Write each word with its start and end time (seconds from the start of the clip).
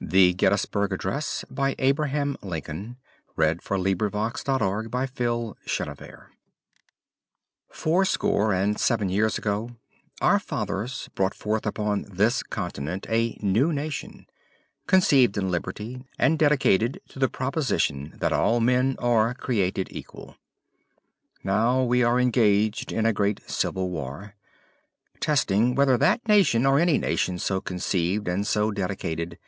Address, 0.00 0.64
given 0.64 0.88
November 1.52 2.06
19, 2.08 2.38
1863 2.40 3.68
on 3.68 3.82
the 3.82 4.88
battlefield 4.88 5.44
near 5.44 5.56
Gettysburg, 5.58 5.58
Pennsylvania, 5.60 6.14
USA 6.18 6.22
Four 7.70 8.04
score 8.06 8.54
and 8.54 8.80
seven 8.80 9.08
years 9.10 9.36
ago, 9.36 9.76
our 10.22 10.38
fathers 10.38 11.10
brought 11.14 11.34
forth 11.34 11.66
upon 11.66 12.06
this 12.10 12.42
continent 12.42 13.06
a 13.10 13.36
new 13.42 13.70
nation: 13.70 14.26
conceived 14.86 15.36
in 15.36 15.50
liberty, 15.50 16.06
and 16.18 16.38
dedicated 16.38 17.02
to 17.10 17.18
the 17.18 17.28
proposition 17.28 18.14
that 18.18 18.32
all 18.32 18.60
men 18.60 18.96
are 18.98 19.34
created 19.34 19.88
equal. 19.90 20.36
Now 21.44 21.82
we 21.82 22.02
are 22.02 22.18
engaged 22.18 22.90
in 22.90 23.04
a 23.04 23.12
great 23.12 23.42
civil 23.50 23.90
war.. 23.90 24.36
.testing 25.20 25.74
whether 25.74 25.98
that 25.98 26.26
nation, 26.26 26.64
or 26.64 26.78
any 26.78 26.96
nation 26.96 27.38
so 27.38 27.60
conceived 27.60 28.28
and 28.28 28.46
so 28.46 28.70
dedicated. 28.70 29.38